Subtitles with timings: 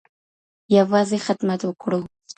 [0.77, 1.99] يوازې خدمت وکړو.